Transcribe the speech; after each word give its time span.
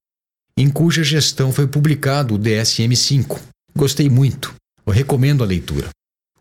em 0.57 0.71
cuja 0.71 1.03
gestão 1.03 1.53
foi 1.53 1.67
publicado 1.67 2.37
o 2.37 2.39
DSM-5. 2.39 3.41
Gostei 3.75 4.09
muito, 4.09 4.55
eu 4.87 4.93
recomendo 4.93 5.43
a 5.43 5.47
leitura. 5.47 5.89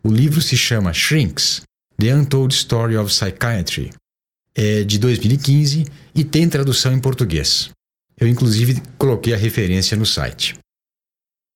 O 0.03 0.11
livro 0.11 0.39
se 0.39 0.55
chama 0.55 0.93
Shrinks: 0.93 1.63
The 1.97 2.13
Untold 2.13 2.53
Story 2.53 2.97
of 2.97 3.11
Psychiatry. 3.11 3.93
É 4.53 4.83
de 4.83 4.99
2015 4.99 5.88
e 6.13 6.23
tem 6.23 6.47
tradução 6.47 6.93
em 6.93 6.99
português. 6.99 7.72
Eu, 8.16 8.27
inclusive, 8.27 8.79
coloquei 8.95 9.33
a 9.33 9.38
referência 9.38 9.97
no 9.97 10.05
site. 10.05 10.53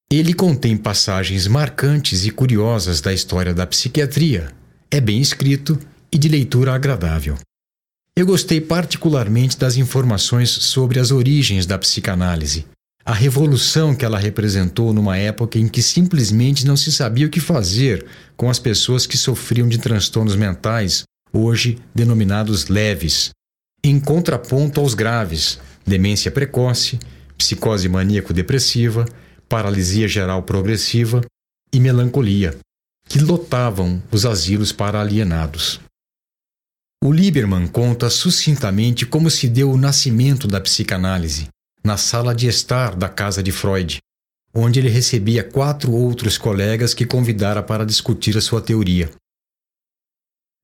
Ele 0.10 0.34
contém 0.34 0.78
passagens 0.78 1.48
marcantes 1.48 2.26
e 2.26 2.32
curiosas 2.32 3.02
da 3.02 3.12
história 3.12 3.54
da 3.54 3.68
psiquiatria. 3.68 4.54
É 4.90 5.02
bem 5.02 5.20
escrito 5.20 5.78
e 6.10 6.18
de 6.18 6.30
leitura 6.30 6.74
agradável. 6.74 7.38
Eu 8.16 8.26
gostei 8.26 8.62
particularmente 8.62 9.58
das 9.58 9.76
informações 9.76 10.50
sobre 10.50 10.98
as 10.98 11.12
origens 11.12 11.66
da 11.66 11.78
psicanálise, 11.78 12.66
a 13.04 13.14
revolução 13.14 13.94
que 13.94 14.06
ela 14.06 14.18
representou 14.18 14.94
numa 14.94 15.18
época 15.18 15.60
em 15.60 15.68
que 15.68 15.82
simplesmente 15.82 16.66
não 16.66 16.78
se 16.78 16.90
sabia 16.90 17.28
o 17.28 17.30
que 17.30 17.42
fazer 17.42 18.06
com 18.38 18.50
as 18.50 18.60
pessoas 18.60 19.06
que 19.06 19.18
sofriam 19.18 19.68
de 19.68 19.78
transtornos 19.78 20.38
mentais, 20.38 21.04
hoje 21.34 21.80
denominados 21.94 22.70
leves, 22.70 23.32
em 23.84 24.00
contraponto 24.00 24.80
aos 24.80 24.94
graves, 24.94 25.60
demência 25.86 26.32
precoce, 26.32 26.98
psicose 27.38 27.90
maníaco-depressiva, 27.90 29.06
paralisia 29.48 30.08
geral 30.08 30.44
progressiva 30.44 31.22
e 31.72 31.80
melancolia, 31.80 32.58
que 33.08 33.20
lotavam 33.20 34.02
os 34.12 34.26
asilos 34.26 34.72
para 34.72 35.00
alienados. 35.00 35.80
O 37.04 37.12
Lieberman 37.12 37.68
conta 37.68 38.10
sucintamente 38.10 39.06
como 39.06 39.30
se 39.30 39.48
deu 39.48 39.72
o 39.72 39.78
nascimento 39.78 40.48
da 40.48 40.60
psicanálise 40.60 41.48
na 41.84 41.96
sala 41.96 42.36
de 42.36 42.48
estar 42.48 42.96
da 42.96 43.08
casa 43.08 43.42
de 43.42 43.52
Freud, 43.52 44.00
onde 44.54 44.80
ele 44.80 44.90
recebia 44.90 45.44
quatro 45.44 45.92
outros 45.94 46.38
colegas 46.38 46.94
que 46.94 47.06
convidara 47.06 47.64
para 47.64 47.86
discutir 47.86 48.38
a 48.38 48.42
sua 48.42 48.62
teoria. 48.62 49.10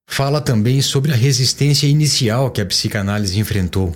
Fala 0.09 0.41
também 0.41 0.81
sobre 0.81 1.13
a 1.13 1.15
resistência 1.15 1.87
inicial 1.87 2.51
que 2.51 2.59
a 2.59 2.65
psicanálise 2.65 3.39
enfrentou, 3.39 3.95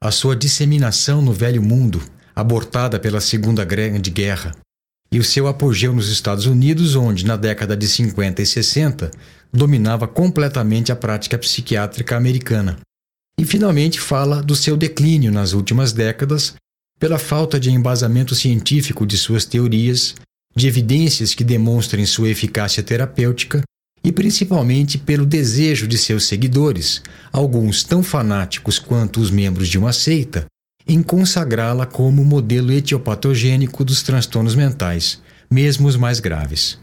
a 0.00 0.10
sua 0.10 0.34
disseminação 0.34 1.20
no 1.20 1.32
velho 1.32 1.62
mundo, 1.62 2.00
abortada 2.36 3.00
pela 3.00 3.20
Segunda 3.20 3.64
Grande 3.64 4.10
Guerra, 4.10 4.54
e 5.10 5.18
o 5.18 5.24
seu 5.24 5.46
apogeu 5.46 5.94
nos 5.94 6.10
Estados 6.10 6.44
Unidos, 6.44 6.94
onde, 6.94 7.24
na 7.24 7.36
década 7.36 7.74
de 7.74 7.88
50 7.88 8.42
e 8.42 8.46
60, 8.46 9.10
dominava 9.52 10.06
completamente 10.06 10.92
a 10.92 10.96
prática 10.96 11.38
psiquiátrica 11.38 12.16
americana. 12.16 12.76
E 13.40 13.44
finalmente 13.44 13.98
fala 13.98 14.42
do 14.42 14.54
seu 14.54 14.76
declínio 14.76 15.32
nas 15.32 15.54
últimas 15.54 15.92
décadas 15.92 16.54
pela 16.98 17.18
falta 17.18 17.58
de 17.60 17.70
embasamento 17.70 18.34
científico 18.34 19.06
de 19.06 19.16
suas 19.16 19.44
teorias, 19.44 20.14
de 20.54 20.66
evidências 20.66 21.34
que 21.34 21.44
demonstrem 21.44 22.04
sua 22.06 22.30
eficácia 22.30 22.82
terapêutica 22.82 23.62
e 24.02 24.10
principalmente 24.10 24.96
pelo 24.98 25.26
desejo 25.26 25.86
de 25.86 25.98
seus 25.98 26.26
seguidores, 26.26 27.02
alguns 27.32 27.82
tão 27.82 28.02
fanáticos 28.02 28.78
quanto 28.78 29.20
os 29.20 29.30
membros 29.30 29.68
de 29.68 29.78
uma 29.78 29.92
seita, 29.92 30.46
em 30.86 31.02
consagrá-la 31.02 31.84
como 31.84 32.24
modelo 32.24 32.72
etiopatogênico 32.72 33.84
dos 33.84 34.02
transtornos 34.02 34.54
mentais, 34.54 35.20
mesmo 35.50 35.88
os 35.88 35.96
mais 35.96 36.20
graves. 36.20 36.78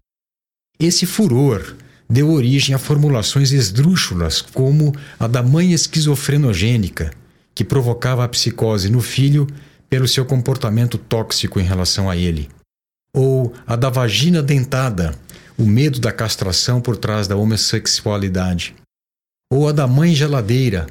Esse 0.79 1.05
furor 1.05 1.75
deu 2.09 2.29
origem 2.31 2.75
a 2.75 2.79
formulações 2.79 3.51
esdrúxulas, 3.51 4.41
como 4.41 4.93
a 5.19 5.27
da 5.27 5.41
mãe 5.41 5.71
esquizofrenogênica, 5.71 7.13
que 7.55 7.63
provocava 7.63 8.23
a 8.23 8.27
psicose 8.27 8.89
no 8.89 9.01
filho 9.01 9.47
pelo 9.89 10.07
seu 10.07 10.25
comportamento 10.25 10.97
tóxico 10.97 11.59
em 11.59 11.63
relação 11.63 12.09
a 12.09 12.17
ele, 12.17 12.49
ou 13.15 13.53
a 13.65 13.75
da 13.75 13.89
vagina 13.89 14.41
dentada, 14.41 15.13
o 15.57 15.63
medo 15.63 15.99
da 15.99 16.11
castração 16.11 16.81
por 16.81 16.97
trás 16.97 17.27
da 17.27 17.37
homossexualidade, 17.37 18.75
ou 19.51 19.69
a 19.69 19.71
da 19.71 19.87
mãe 19.87 20.15
geladeira, 20.15 20.87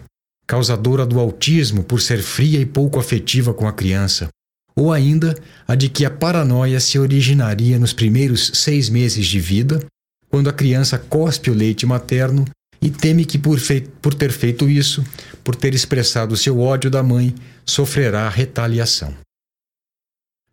causadora 0.46 1.06
do 1.06 1.18
autismo 1.18 1.82
por 1.82 2.00
ser 2.00 2.22
fria 2.22 2.60
e 2.60 2.66
pouco 2.66 2.98
afetiva 2.98 3.54
com 3.54 3.66
a 3.66 3.72
criança, 3.72 4.28
ou 4.74 4.92
ainda 4.92 5.34
a 5.66 5.74
de 5.74 5.88
que 5.88 6.04
a 6.04 6.10
paranoia 6.10 6.80
se 6.80 6.98
originaria 6.98 7.78
nos 7.78 7.92
primeiros 7.92 8.50
seis 8.54 8.88
meses 8.88 9.26
de 9.26 9.40
vida 9.40 9.84
quando 10.28 10.48
a 10.48 10.52
criança 10.52 10.98
cospe 10.98 11.50
o 11.50 11.54
leite 11.54 11.84
materno 11.84 12.44
e 12.80 12.90
teme 12.90 13.24
que, 13.24 13.38
por, 13.38 13.60
por 14.00 14.14
ter 14.14 14.32
feito 14.32 14.68
isso, 14.68 15.04
por 15.44 15.54
ter 15.54 15.74
expressado 15.74 16.36
seu 16.36 16.58
ódio 16.58 16.90
da 16.90 17.02
mãe, 17.02 17.34
sofrerá 17.64 18.28
retaliação. 18.28 19.14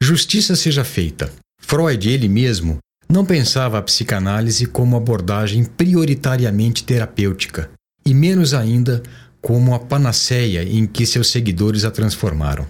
Justiça 0.01 0.55
seja 0.55 0.83
feita. 0.83 1.31
Freud, 1.59 2.09
ele 2.09 2.27
mesmo, 2.27 2.77
não 3.09 3.25
pensava 3.25 3.79
a 3.79 3.81
psicanálise 3.81 4.65
como 4.67 4.95
abordagem 4.95 5.63
prioritariamente 5.63 6.83
terapêutica, 6.83 7.71
e 8.05 8.13
menos 8.13 8.53
ainda 8.53 9.01
como 9.41 9.73
a 9.73 9.79
panaceia 9.79 10.63
em 10.63 10.85
que 10.85 11.05
seus 11.05 11.31
seguidores 11.31 11.85
a 11.85 11.91
transformaram. 11.91 12.67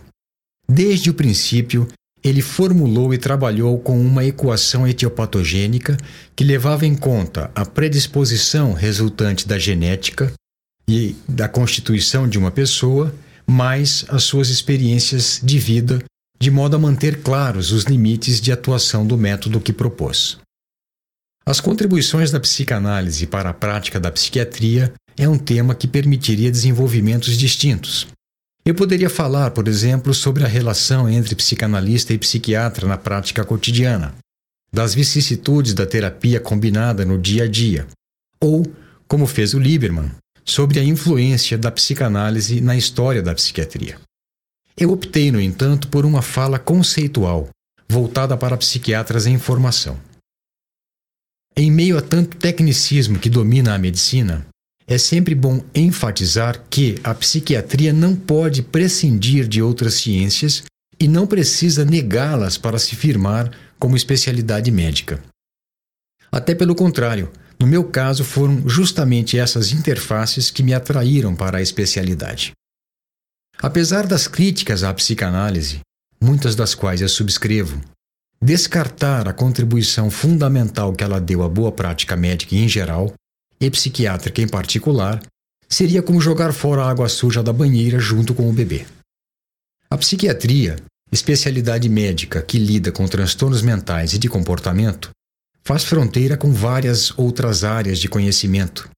Desde 0.68 1.10
o 1.10 1.14
princípio, 1.14 1.88
ele 2.24 2.42
formulou 2.42 3.14
e 3.14 3.18
trabalhou 3.18 3.80
com 3.80 4.00
uma 4.00 4.26
equação 4.26 4.88
etiopatogênica 4.88 5.98
que 6.36 6.44
levava 6.44 6.86
em 6.86 6.96
conta 6.96 7.50
a 7.56 7.66
predisposição 7.66 8.74
resultante 8.74 9.48
da 9.48 9.58
genética 9.58 10.32
e 10.88 11.16
da 11.28 11.48
constituição 11.48 12.28
de 12.28 12.38
uma 12.38 12.52
pessoa, 12.52 13.14
mais 13.48 14.06
as 14.10 14.24
suas 14.24 14.50
experiências 14.50 15.40
de 15.42 15.58
vida, 15.58 16.04
de 16.40 16.52
modo 16.52 16.76
a 16.76 16.80
manter 16.80 17.22
claros 17.22 17.72
os 17.72 17.84
limites 17.84 18.42
de 18.42 18.52
atuação 18.52 19.06
do 19.06 19.18
método 19.18 19.62
que 19.62 19.74
propôs. 19.74 20.38
As 21.46 21.60
contribuições 21.60 22.32
da 22.32 22.40
psicanálise 22.40 23.26
para 23.26 23.50
a 23.50 23.54
prática 23.54 24.00
da 24.00 24.12
psiquiatria 24.12 24.94
é 25.20 25.28
um 25.28 25.38
tema 25.38 25.76
que 25.76 25.86
permitiria 25.86 26.50
desenvolvimentos 26.50 27.38
distintos, 27.38 28.08
eu 28.66 28.74
poderia 28.74 29.10
falar, 29.10 29.52
por 29.52 29.68
exemplo, 29.68 30.14
sobre 30.14 30.46
a 30.46 30.48
relação 30.48 31.10
entre 31.10 31.36
psicanalista 31.36 32.14
e 32.14 32.18
psiquiatra 32.18 32.88
na 32.88 32.98
prática 32.98 33.44
cotidiana, 33.44 34.16
das 34.72 34.94
vicissitudes 34.94 35.74
da 35.74 35.86
terapia 35.86 36.40
combinada 36.40 37.04
no 37.04 37.18
dia 37.18 37.44
a 37.44 37.48
dia, 37.48 37.86
ou, 38.40 38.66
como 39.10 39.28
fez 39.28 39.54
o 39.54 39.60
Lieberman, 39.60 40.10
sobre 40.46 40.80
a 40.80 40.84
influência 40.84 41.58
da 41.58 41.70
psicanálise 41.70 42.62
na 42.62 42.78
história 42.78 43.22
da 43.22 43.36
psiquiatria. 43.36 44.00
Eu 44.78 44.92
optei, 44.92 45.32
no 45.32 45.42
entanto, 45.42 45.90
por 45.90 46.06
uma 46.06 46.22
fala 46.22 46.58
conceitual, 46.58 47.50
voltada 47.90 48.38
para 48.38 48.56
psiquiatras 48.56 49.26
em 49.26 49.38
formação. 49.38 50.00
Em 51.58 51.70
meio 51.70 51.98
a 51.98 52.02
tanto 52.02 52.38
tecnicismo 52.38 53.20
que 53.20 53.30
domina 53.30 53.74
a 53.74 53.78
medicina, 53.78 54.48
é 54.90 54.98
sempre 54.98 55.36
bom 55.36 55.64
enfatizar 55.76 56.66
que 56.68 57.00
a 57.04 57.14
psiquiatria 57.14 57.94
não 57.94 58.16
pode 58.16 58.64
prescindir 58.64 59.48
de 59.48 59.62
outras 59.62 59.94
ciências 59.94 60.64
e 61.00 61.08
não 61.08 61.28
precisa 61.28 61.86
negá-las 61.86 62.58
para 62.58 62.80
se 62.80 62.96
firmar 62.96 63.52
como 63.78 63.96
especialidade 63.96 64.72
médica. 64.72 65.22
Até 66.32 66.56
pelo 66.56 66.74
contrário, 66.74 67.32
no 67.60 67.68
meu 67.68 67.84
caso 67.84 68.24
foram 68.24 68.68
justamente 68.68 69.38
essas 69.38 69.72
interfaces 69.72 70.50
que 70.50 70.64
me 70.64 70.74
atraíram 70.74 71.36
para 71.36 71.60
a 71.60 71.62
especialidade. 71.62 72.54
Apesar 73.62 74.08
das 74.08 74.28
críticas 74.28 74.84
à 74.84 74.92
psicanálise, 74.92 75.82
muitas 76.20 76.56
das 76.56 76.74
quais 76.74 77.00
eu 77.00 77.10
subscrevo, 77.10 77.80
descartar 78.42 79.28
a 79.28 79.34
contribuição 79.34 80.10
fundamental 80.10 80.94
que 80.94 81.04
ela 81.04 81.22
deu 81.22 81.44
à 81.44 81.50
boa 81.50 81.72
prática 81.72 82.16
médica 82.16 82.56
em 82.56 82.68
geral 82.68 83.14
e 83.62 83.70
psiquiátrica 83.70 84.42
em 84.42 84.48
particular 84.48 85.22
seria 85.68 86.02
como 86.02 86.20
jogar 86.20 86.54
fora 86.54 86.84
a 86.84 86.90
água 86.90 87.08
suja 87.10 87.44
da 87.44 87.54
banheira 87.54 88.00
junto 88.00 88.34
com 88.34 88.50
o 88.50 88.54
bebê. 88.54 88.86
A 89.90 89.98
psiquiatria, 89.98 90.78
especialidade 91.12 91.90
médica 91.90 92.42
que 92.42 92.58
lida 92.58 92.92
com 92.92 93.08
transtornos 93.08 93.62
mentais 93.62 94.14
e 94.14 94.18
de 94.18 94.30
comportamento, 94.30 95.10
faz 95.64 95.84
fronteira 95.84 96.38
com 96.38 96.52
várias 96.52 97.18
outras 97.18 97.64
áreas 97.64 98.00
de 98.00 98.08
conhecimento, 98.08 98.90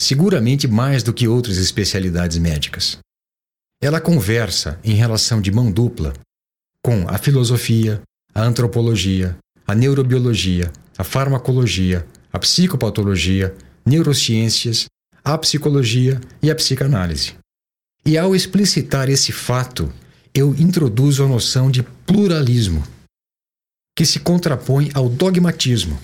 seguramente 0.00 0.68
mais 0.68 1.02
do 1.02 1.12
que 1.12 1.26
outras 1.26 1.56
especialidades 1.56 2.38
médicas. 2.38 2.98
Ela 3.82 4.00
conversa 4.00 4.78
em 4.84 4.94
relação 4.94 5.40
de 5.40 5.50
mão 5.50 5.70
dupla 5.70 6.12
com 6.82 7.08
a 7.08 7.18
filosofia, 7.18 8.02
a 8.34 8.42
antropologia, 8.42 9.36
a 9.66 9.74
neurobiologia, 9.74 10.70
a 10.96 11.04
farmacologia, 11.04 12.06
a 12.32 12.38
psicopatologia, 12.38 13.54
neurociências, 13.84 14.86
a 15.22 15.36
psicologia 15.38 16.20
e 16.42 16.50
a 16.50 16.54
psicanálise. 16.54 17.34
E 18.04 18.18
ao 18.18 18.34
explicitar 18.34 19.08
esse 19.08 19.32
fato, 19.32 19.92
eu 20.34 20.54
introduzo 20.54 21.24
a 21.24 21.28
noção 21.28 21.70
de 21.70 21.82
pluralismo, 21.82 22.82
que 23.96 24.04
se 24.04 24.20
contrapõe 24.20 24.90
ao 24.92 25.08
dogmatismo. 25.08 25.98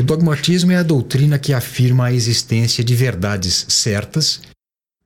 O 0.00 0.02
dogmatismo 0.02 0.72
é 0.72 0.76
a 0.76 0.82
doutrina 0.82 1.38
que 1.38 1.52
afirma 1.52 2.06
a 2.06 2.12
existência 2.12 2.82
de 2.82 2.94
verdades 2.96 3.66
certas 3.68 4.40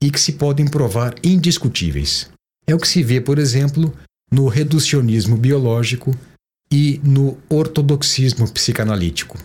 e 0.01 0.11
que 0.11 0.21
se 0.21 0.35
podem 0.35 0.67
provar 0.67 1.15
indiscutíveis. 1.23 2.31
É 2.67 2.75
o 2.75 2.79
que 2.79 2.89
se 2.89 3.03
vê, 3.03 3.21
por 3.21 3.39
exemplo, 3.39 3.93
no 4.31 4.49
reducionismo 4.49 5.37
biológico 5.37 6.17
e 6.71 7.01
no 7.03 7.39
ortodoxismo 7.49 8.51
psicanalítico. 8.51 9.39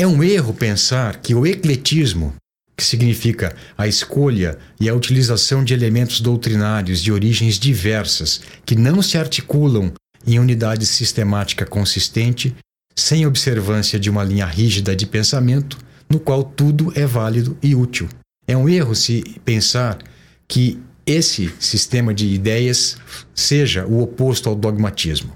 É 0.00 0.06
um 0.06 0.22
erro 0.22 0.54
pensar 0.54 1.20
que 1.20 1.34
o 1.34 1.44
ecletismo, 1.44 2.32
que 2.76 2.84
significa 2.84 3.56
a 3.76 3.88
escolha 3.88 4.56
e 4.80 4.88
a 4.88 4.94
utilização 4.94 5.64
de 5.64 5.74
elementos 5.74 6.20
doutrinários 6.20 7.02
de 7.02 7.10
origens 7.10 7.58
diversas 7.58 8.40
que 8.64 8.76
não 8.76 9.02
se 9.02 9.18
articulam 9.18 9.92
em 10.24 10.38
unidade 10.38 10.86
sistemática 10.86 11.66
consistente, 11.66 12.54
sem 12.94 13.26
observância 13.26 13.98
de 13.98 14.08
uma 14.08 14.22
linha 14.22 14.46
rígida 14.46 14.94
de 14.94 15.04
pensamento, 15.04 15.76
no 16.08 16.20
qual 16.20 16.44
tudo 16.44 16.92
é 16.94 17.04
válido 17.04 17.58
e 17.60 17.74
útil. 17.74 18.08
É 18.46 18.56
um 18.56 18.68
erro 18.68 18.94
se 18.94 19.22
pensar 19.44 19.98
que 20.46 20.80
esse 21.04 21.52
sistema 21.58 22.14
de 22.14 22.28
ideias 22.28 22.98
seja 23.34 23.84
o 23.84 24.00
oposto 24.00 24.48
ao 24.48 24.54
dogmatismo. 24.54 25.34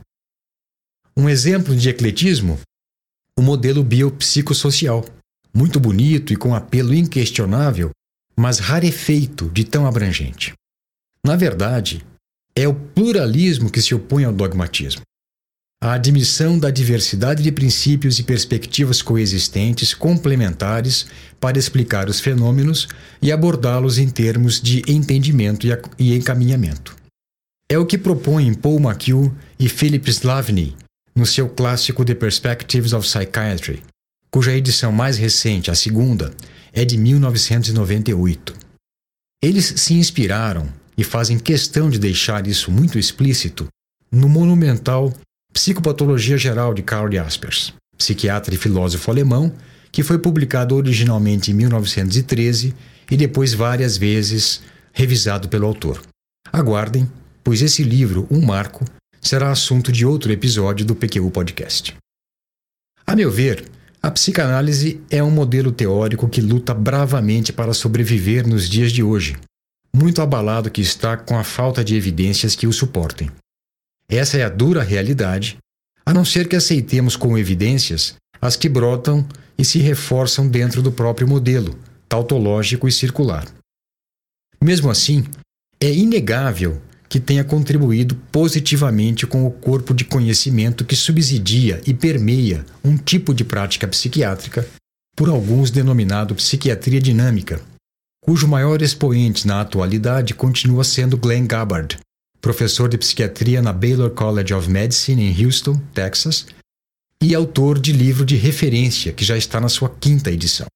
Um 1.17 1.29
exemplo 1.29 1.75
de 1.75 1.89
ecletismo 1.89 2.61
o 3.43 3.45
modelo 3.45 3.83
biopsicossocial, 3.83 5.05
muito 5.53 5.81
bonito 5.81 6.33
e 6.33 6.37
com 6.37 6.55
apelo 6.55 6.95
inquestionável, 6.95 7.91
mas 8.37 8.61
rarefeito 8.61 9.51
de 9.51 9.65
tão 9.65 9.85
abrangente. 9.85 10.53
Na 11.27 11.35
verdade, 11.35 12.07
é 12.55 12.69
o 12.69 12.75
pluralismo 12.75 13.69
que 13.69 13.83
se 13.83 13.97
opõe 13.97 14.25
ao 14.25 14.33
dogmatismo. 14.33 15.03
A 15.83 15.95
admissão 15.95 16.57
da 16.57 16.71
diversidade 16.71 17.43
de 17.43 17.51
princípios 17.51 18.21
e 18.21 18.23
perspectivas 18.23 19.03
coexistentes, 19.03 19.93
complementares, 19.93 21.07
para 21.41 21.59
explicar 21.59 22.09
os 22.09 22.21
fenômenos 22.21 22.87
e 23.21 23.33
abordá-los 23.33 23.99
em 23.99 24.09
termos 24.09 24.61
de 24.61 24.85
entendimento 24.87 25.67
e 25.99 26.15
encaminhamento. 26.15 26.95
É 27.69 27.77
o 27.77 27.87
que 27.87 27.99
propõem 27.99 28.55
Paul 28.55 28.79
McHugh 28.79 29.35
e 29.59 29.69
Philip 29.69 30.09
Slavny 30.09 30.77
no 31.15 31.27
seu 31.27 31.49
clássico 31.49 32.05
The 32.05 32.15
Perspectives 32.15 32.93
of 32.93 33.07
Psychiatry, 33.07 33.83
cuja 34.31 34.53
edição 34.53 34.91
mais 34.91 35.19
recente, 35.19 35.71
a 35.71 35.75
segunda, 35.75 36.33
é 36.73 36.85
de 36.85 36.97
1998. 36.97 38.55
Eles 39.43 39.75
se 39.77 39.95
inspiraram 39.95 40.69
e 40.97 41.05
fazem 41.05 41.39
questão 41.39 41.91
de 41.91 41.99
deixar 41.99 42.47
isso 42.47 42.71
muito 42.71 42.99
explícito 42.99 43.67
no 44.11 44.29
monumental 44.29 45.13
Psicopatologia 45.53 46.39
Geral 46.39 46.73
de 46.73 46.83
Karl 46.83 47.13
Jaspers, 47.13 47.75
psiquiatra 47.99 48.55
e 48.55 48.59
filósofo 48.59 49.11
alemão, 49.11 49.53
que 49.91 50.03
foi 50.03 50.19
publicado 50.19 50.75
originalmente 50.75 51.51
em 51.51 51.55
1913 51.55 52.75
e 53.11 53.17
depois 53.17 53.53
várias 53.53 53.99
vezes 53.99 54.63
revisado 54.93 55.49
pelo 55.49 55.67
autor. 55.67 56.01
Aguardem, 56.51 57.11
pois 57.45 57.61
esse 57.61 57.83
livro, 57.83 58.27
um 58.31 58.41
marco, 58.41 58.85
será 59.23 59.53
assunto 59.53 59.93
de 59.93 60.05
outro 60.05 60.33
episódio 60.33 60.85
do 60.85 60.97
PQU 60.97 61.31
Podcast. 61.31 61.97
A 63.07 63.15
meu 63.15 63.31
ver, 63.31 63.65
a 64.03 64.11
psicanálise 64.11 65.01
é 65.09 65.23
um 65.23 65.31
modelo 65.31 65.71
teórico 65.71 66.29
que 66.29 66.41
luta 66.41 66.75
bravamente 66.75 67.53
para 67.53 67.73
sobreviver 67.73 68.47
nos 68.47 68.69
dias 68.69 68.91
de 68.91 69.01
hoje, 69.01 69.37
muito 69.95 70.21
abalado 70.21 70.71
que 70.71 70.81
está 70.81 71.17
com 71.17 71.39
a 71.39 71.45
falta 71.45 71.85
de 71.85 71.95
evidências 71.95 72.57
que 72.57 72.67
o 72.67 72.73
suportem. 72.73 73.31
Essa 74.09 74.39
é 74.39 74.43
a 74.43 74.49
dura 74.49 74.83
realidade, 74.83 75.57
a 76.05 76.13
não 76.13 76.25
ser 76.25 76.49
que 76.49 76.57
aceitemos 76.57 77.15
como 77.15 77.39
evidências 77.39 78.17
as 78.41 78.57
que 78.57 78.69
brotam 78.69 79.25
e 79.57 79.65
se 79.65 79.79
reforçam 79.79 80.49
dentro 80.49 80.83
do 80.83 80.91
próprio 80.91 81.29
modelo, 81.29 81.79
tautológico 82.09 82.89
e 82.89 82.93
circular. 82.93 83.47
Mesmo 84.61 84.91
assim, 84.91 85.25
é 85.81 85.93
inegável 85.93 86.83
que 87.13 87.21
tenha 87.21 87.45
contribuído 87.45 88.15
positivamente 88.33 89.27
com 89.27 89.47
o 89.47 89.51
corpo 89.51 89.93
de 89.93 90.03
conhecimento 90.03 90.83
que 90.83 90.97
subsidia 90.97 91.79
e 91.87 91.93
permeia 91.93 92.65
um 92.83 92.97
tipo 92.97 93.35
de 93.35 93.45
prática 93.45 93.87
psiquiátrica, 93.87 94.67
por 95.15 95.29
alguns 95.29 95.71
denominado 95.71 96.35
psiquiatria 96.35 96.99
dinâmica, 96.99 97.61
cujo 98.25 98.49
maior 98.49 98.81
expoente 98.81 99.47
na 99.47 99.61
atualidade 99.61 100.33
continua 100.33 100.85
sendo 100.85 101.19
Glenn 101.19 101.47
Gabbard, 101.47 101.99
professor 102.41 102.89
de 102.89 102.97
psiquiatria 102.97 103.61
na 103.61 103.75
Baylor 103.75 104.13
College 104.13 104.55
of 104.55 104.71
Medicine 104.71 105.23
em 105.23 105.45
Houston, 105.45 105.79
Texas, 105.93 106.47
e 107.23 107.35
autor 107.35 107.79
de 107.79 107.93
livro 107.93 108.25
de 108.25 108.37
referência 108.37 109.13
que 109.13 109.23
já 109.23 109.37
está 109.37 109.61
na 109.61 109.69
sua 109.69 109.91
quinta 110.01 110.31
edição. 110.31 110.67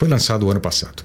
Foi 0.00 0.08
lançado 0.08 0.46
o 0.46 0.50
ano 0.50 0.62
passado. 0.62 1.04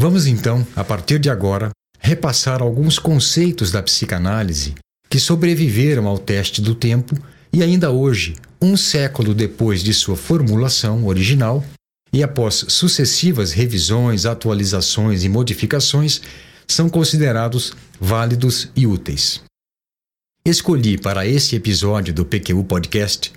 Vamos 0.00 0.26
então, 0.26 0.66
a 0.74 0.82
partir 0.82 1.18
de 1.18 1.28
agora, 1.28 1.70
repassar 2.04 2.60
alguns 2.60 2.98
conceitos 2.98 3.72
da 3.72 3.82
psicanálise 3.82 4.74
que 5.08 5.18
sobreviveram 5.18 6.06
ao 6.06 6.18
teste 6.18 6.60
do 6.60 6.74
tempo 6.74 7.16
e 7.50 7.62
ainda 7.62 7.90
hoje, 7.90 8.36
um 8.60 8.76
século 8.76 9.32
depois 9.32 9.82
de 9.82 9.94
sua 9.94 10.14
formulação 10.14 11.06
original, 11.06 11.64
e 12.12 12.22
após 12.22 12.66
sucessivas 12.68 13.52
revisões, 13.52 14.26
atualizações 14.26 15.24
e 15.24 15.30
modificações, 15.30 16.20
são 16.68 16.90
considerados 16.90 17.72
válidos 17.98 18.68
e 18.76 18.86
úteis. 18.86 19.40
Escolhi 20.44 20.98
para 20.98 21.26
este 21.26 21.56
episódio 21.56 22.12
do 22.12 22.26
PQU 22.26 22.64
Podcast 22.64 23.32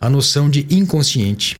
a 0.00 0.08
noção 0.08 0.48
de 0.48 0.64
inconsciente, 0.70 1.56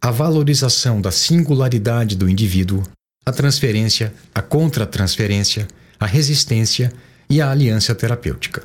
a 0.00 0.12
valorização 0.12 1.00
da 1.00 1.10
singularidade 1.10 2.14
do 2.14 2.28
indivíduo, 2.28 2.84
a 3.26 3.32
transferência, 3.32 4.14
a 4.32 4.40
contratransferência, 4.40 5.66
a 6.04 6.06
resistência 6.06 6.92
e 7.30 7.40
a 7.40 7.50
aliança 7.50 7.94
terapêutica. 7.94 8.62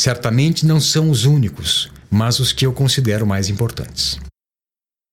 Certamente 0.00 0.64
não 0.64 0.80
são 0.80 1.10
os 1.10 1.26
únicos, 1.26 1.92
mas 2.10 2.40
os 2.40 2.50
que 2.50 2.64
eu 2.64 2.72
considero 2.72 3.26
mais 3.26 3.50
importantes. 3.50 4.18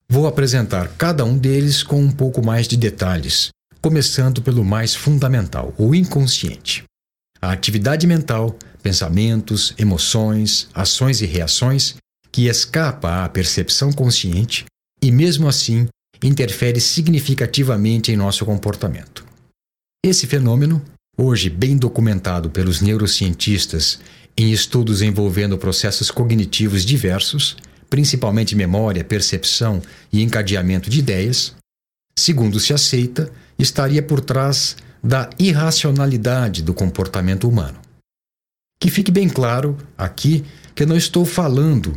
Vou 0.08 0.26
apresentar 0.26 0.88
cada 0.98 1.26
um 1.26 1.38
deles 1.38 1.84
com 1.84 2.02
um 2.02 2.10
pouco 2.10 2.42
mais 2.44 2.66
de 2.66 2.78
detalhes, 2.78 3.50
começando 3.82 4.42
pelo 4.42 4.64
mais 4.64 4.96
fundamental, 4.96 5.74
o 5.78 5.94
inconsciente. 5.94 6.86
A 7.42 7.52
atividade 7.52 8.08
mental, 8.08 8.58
pensamentos, 8.82 9.74
emoções, 9.78 10.70
ações 10.74 11.22
e 11.22 11.26
reações 11.26 11.96
que 12.32 12.48
escapa 12.48 13.26
à 13.26 13.28
percepção 13.28 13.92
consciente 13.92 14.64
e, 15.04 15.12
mesmo 15.12 15.46
assim, 15.46 15.90
interfere 16.24 16.80
significativamente 16.80 18.14
em 18.14 18.16
nosso 18.16 18.46
comportamento. 18.46 19.29
Esse 20.02 20.26
fenômeno, 20.28 20.82
hoje 21.18 21.50
bem 21.50 21.76
documentado 21.76 22.50
pelos 22.50 22.80
neurocientistas 22.80 24.00
em 24.38 24.50
estudos 24.50 25.02
envolvendo 25.02 25.58
processos 25.58 26.10
cognitivos 26.10 26.86
diversos, 26.86 27.58
principalmente 27.90 28.56
memória, 28.56 29.04
percepção 29.04 29.82
e 30.10 30.24
encadeamento 30.24 30.90
de 30.90 31.00
ideias, 31.00 31.54
segundo 32.18 32.62
se 32.62 32.74
aceita, 32.74 33.30
estaria 33.58 34.02
por 34.02 34.22
trás 34.22 34.78
da 35.04 35.30
irracionalidade 35.38 36.64
do 36.64 36.74
comportamento 36.74 37.46
humano. 37.50 37.78
Que 38.82 38.90
fique 38.90 39.12
bem 39.12 39.28
claro 39.28 39.78
aqui 39.98 40.46
que 40.74 40.86
não 40.86 40.96
estou 40.96 41.26
falando 41.26 41.94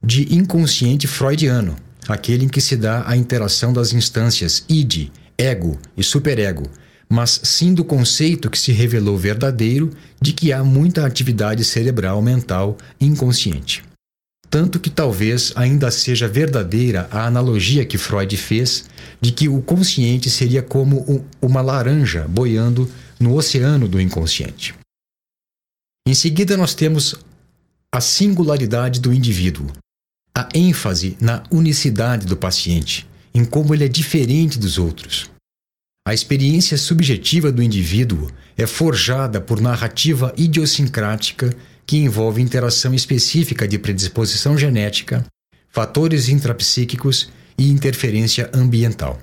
de 0.00 0.32
inconsciente 0.32 1.08
freudiano, 1.08 1.74
aquele 2.06 2.44
em 2.44 2.48
que 2.48 2.60
se 2.60 2.76
dá 2.76 3.02
a 3.08 3.16
interação 3.16 3.72
das 3.72 3.92
instâncias 3.92 4.64
id, 4.68 5.10
ego 5.36 5.76
e 5.96 6.04
superego, 6.04 6.70
mas 7.10 7.40
sim 7.42 7.74
do 7.74 7.84
conceito 7.84 8.48
que 8.48 8.58
se 8.58 8.70
revelou 8.70 9.18
verdadeiro 9.18 9.90
de 10.22 10.32
que 10.32 10.52
há 10.52 10.62
muita 10.62 11.04
atividade 11.04 11.64
cerebral 11.64 12.22
mental 12.22 12.78
inconsciente. 13.00 13.82
Tanto 14.48 14.78
que 14.78 14.90
talvez 14.90 15.52
ainda 15.56 15.90
seja 15.90 16.28
verdadeira 16.28 17.08
a 17.10 17.26
analogia 17.26 17.84
que 17.84 17.98
Freud 17.98 18.36
fez 18.36 18.84
de 19.20 19.32
que 19.32 19.48
o 19.48 19.60
consciente 19.60 20.30
seria 20.30 20.62
como 20.62 21.24
uma 21.42 21.60
laranja 21.60 22.26
boiando 22.28 22.90
no 23.18 23.34
oceano 23.34 23.88
do 23.88 24.00
inconsciente. 24.00 24.74
Em 26.06 26.14
seguida, 26.14 26.56
nós 26.56 26.74
temos 26.74 27.14
a 27.92 28.00
singularidade 28.00 29.00
do 29.00 29.12
indivíduo, 29.12 29.70
a 30.36 30.48
ênfase 30.54 31.16
na 31.20 31.42
unicidade 31.50 32.26
do 32.26 32.36
paciente, 32.36 33.06
em 33.34 33.44
como 33.44 33.74
ele 33.74 33.84
é 33.84 33.88
diferente 33.88 34.58
dos 34.58 34.78
outros. 34.78 35.30
A 36.06 36.14
experiência 36.14 36.78
subjetiva 36.78 37.52
do 37.52 37.62
indivíduo 37.62 38.30
é 38.56 38.66
forjada 38.66 39.40
por 39.40 39.60
narrativa 39.60 40.32
idiosincrática 40.36 41.54
que 41.86 41.98
envolve 41.98 42.40
interação 42.40 42.94
específica 42.94 43.68
de 43.68 43.78
predisposição 43.78 44.56
genética, 44.56 45.24
fatores 45.68 46.28
intrapsíquicos 46.28 47.30
e 47.58 47.68
interferência 47.68 48.50
ambiental. 48.54 49.20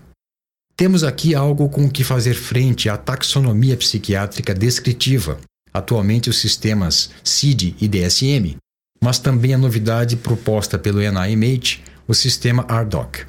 Temos 0.76 1.04
aqui 1.04 1.34
algo 1.34 1.68
com 1.70 1.86
o 1.86 1.90
que 1.90 2.04
fazer 2.04 2.36
frente 2.36 2.88
à 2.88 2.96
taxonomia 2.96 3.76
psiquiátrica 3.76 4.54
descritiva, 4.54 5.40
atualmente 5.74 6.30
os 6.30 6.38
sistemas 6.38 7.10
CID 7.24 7.76
e 7.82 7.88
DSM, 7.88 8.58
mas 9.02 9.18
também 9.18 9.56
a 9.56 9.58
novidade 9.58 10.16
proposta 10.16 10.78
pelo 10.78 11.00
NIMH, 11.00 11.80
o 12.08 12.14
sistema 12.14 12.64
RDoC, 12.64 13.26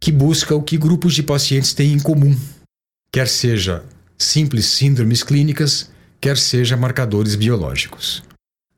que 0.00 0.12
busca 0.12 0.54
o 0.54 0.62
que 0.62 0.76
grupos 0.76 1.14
de 1.14 1.22
pacientes 1.22 1.72
têm 1.72 1.92
em 1.92 1.98
comum, 1.98 2.36
quer 3.12 3.28
seja 3.28 3.84
simples 4.16 4.66
síndromes 4.66 5.22
clínicas, 5.22 5.90
quer 6.20 6.36
seja 6.36 6.76
marcadores 6.76 7.34
biológicos. 7.34 8.22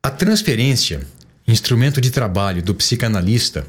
A 0.03 0.09
transferência, 0.09 1.05
instrumento 1.47 2.01
de 2.01 2.11
trabalho 2.11 2.61
do 2.61 2.73
psicanalista, 2.73 3.65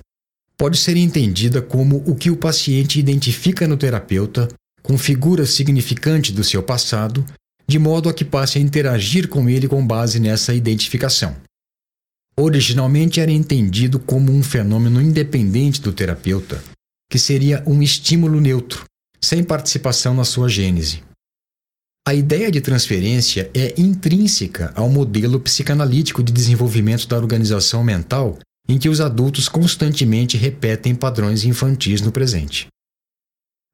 pode 0.57 0.79
ser 0.79 0.97
entendida 0.97 1.61
como 1.61 2.03
o 2.07 2.15
que 2.15 2.31
o 2.31 2.37
paciente 2.37 2.99
identifica 2.99 3.67
no 3.67 3.77
terapeuta 3.77 4.49
com 4.83 4.99
figura 4.99 5.47
significante 5.47 6.33
do 6.33 6.43
seu 6.43 6.63
passado, 6.63 7.25
de 7.67 7.79
modo 7.79 8.09
a 8.09 8.15
que 8.15 8.25
passe 8.25 8.59
a 8.59 8.61
interagir 8.61 9.29
com 9.29 9.49
ele 9.49 9.69
com 9.69 9.87
base 9.87 10.19
nessa 10.19 10.53
identificação. 10.53 11.37
Originalmente 12.37 13.21
era 13.21 13.31
entendido 13.31 13.99
como 13.99 14.33
um 14.33 14.43
fenômeno 14.43 15.01
independente 15.01 15.81
do 15.81 15.93
terapeuta, 15.93 16.63
que 17.13 17.19
seria 17.19 17.63
um 17.67 17.83
estímulo 17.83 18.41
neutro, 18.41 18.87
sem 19.21 19.45
participação 19.45 20.15
na 20.15 20.25
sua 20.25 20.49
gênese. 20.49 21.03
A 22.09 22.15
ideia 22.15 22.51
de 22.51 22.59
transferência 22.63 23.51
é 23.53 23.79
intrínseca 23.79 24.73
ao 24.75 24.89
modelo 24.89 25.39
psicanalítico 25.39 26.23
de 26.23 26.33
desenvolvimento 26.33 27.07
da 27.07 27.19
organização 27.19 27.85
mental, 27.85 28.39
em 28.67 28.79
que 28.79 28.89
os 28.89 28.99
adultos 28.99 29.47
constantemente 29.47 30.39
repetem 30.39 30.95
padrões 30.95 31.45
infantis 31.45 32.01
no 32.01 32.11
presente. 32.11 32.69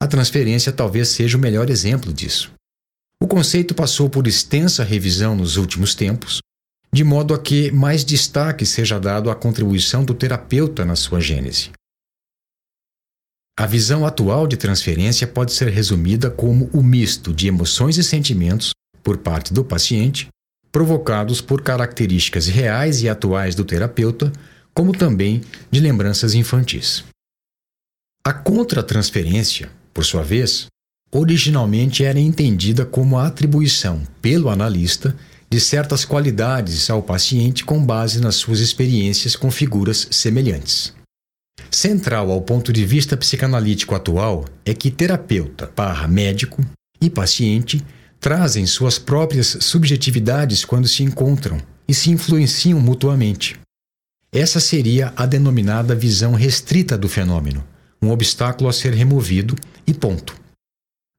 A 0.02 0.08
transferência 0.08 0.72
talvez 0.72 1.06
seja 1.10 1.38
o 1.38 1.40
melhor 1.40 1.70
exemplo 1.70 2.12
disso. 2.12 2.50
O 3.22 3.28
conceito 3.28 3.72
passou 3.72 4.10
por 4.10 4.26
extensa 4.26 4.82
revisão 4.82 5.36
nos 5.36 5.56
últimos 5.56 5.94
tempos, 5.94 6.40
de 6.92 7.04
modo 7.04 7.32
a 7.32 7.38
que 7.38 7.70
mais 7.70 8.04
destaque 8.04 8.66
seja 8.66 8.98
dado 8.98 9.30
à 9.30 9.36
contribuição 9.36 10.04
do 10.04 10.12
terapeuta 10.12 10.84
na 10.84 10.96
sua 10.96 11.20
gênese. 11.20 11.70
A 13.58 13.66
visão 13.66 14.06
atual 14.06 14.46
de 14.46 14.56
transferência 14.56 15.26
pode 15.26 15.52
ser 15.52 15.68
resumida 15.68 16.30
como 16.30 16.70
o 16.72 16.80
misto 16.80 17.34
de 17.34 17.48
emoções 17.48 17.98
e 17.98 18.04
sentimentos, 18.04 18.70
por 19.02 19.18
parte 19.18 19.52
do 19.52 19.64
paciente, 19.64 20.28
provocados 20.70 21.40
por 21.40 21.60
características 21.60 22.46
reais 22.46 23.02
e 23.02 23.08
atuais 23.08 23.56
do 23.56 23.64
terapeuta, 23.64 24.32
como 24.72 24.92
também 24.92 25.42
de 25.72 25.80
lembranças 25.80 26.34
infantis. 26.34 27.02
A 28.24 28.32
contratransferência, 28.32 29.68
por 29.92 30.04
sua 30.04 30.22
vez, 30.22 30.66
originalmente 31.10 32.04
era 32.04 32.20
entendida 32.20 32.86
como 32.86 33.18
a 33.18 33.26
atribuição 33.26 34.02
pelo 34.22 34.50
analista 34.50 35.16
de 35.50 35.58
certas 35.60 36.04
qualidades 36.04 36.88
ao 36.90 37.02
paciente 37.02 37.64
com 37.64 37.84
base 37.84 38.20
nas 38.20 38.36
suas 38.36 38.60
experiências 38.60 39.34
com 39.34 39.50
figuras 39.50 40.06
semelhantes. 40.12 40.96
Central 41.70 42.30
ao 42.30 42.40
ponto 42.40 42.72
de 42.72 42.84
vista 42.84 43.16
psicanalítico 43.16 43.94
atual 43.94 44.44
é 44.64 44.72
que 44.72 44.90
terapeuta, 44.90 45.70
barra 45.76 46.08
médico 46.08 46.64
e 47.00 47.10
paciente 47.10 47.84
trazem 48.18 48.66
suas 48.66 48.98
próprias 48.98 49.58
subjetividades 49.60 50.64
quando 50.64 50.88
se 50.88 51.02
encontram 51.02 51.60
e 51.86 51.94
se 51.94 52.10
influenciam 52.10 52.80
mutuamente. 52.80 53.58
Essa 54.32 54.60
seria 54.60 55.12
a 55.16 55.24
denominada 55.24 55.94
visão 55.94 56.34
restrita 56.34 56.98
do 56.98 57.08
fenômeno, 57.08 57.64
um 58.00 58.10
obstáculo 58.10 58.68
a 58.68 58.72
ser 58.72 58.92
removido 58.92 59.54
e 59.86 59.94
ponto. 59.94 60.34